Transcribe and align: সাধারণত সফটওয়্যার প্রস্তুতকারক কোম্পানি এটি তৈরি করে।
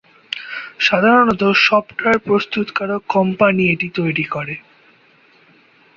সাধারণত 0.79 1.41
সফটওয়্যার 1.65 2.17
প্রস্তুতকারক 2.19 3.01
কোম্পানি 3.07 3.63
এটি 3.73 3.87
তৈরি 3.95 4.25
করে। 4.25 4.55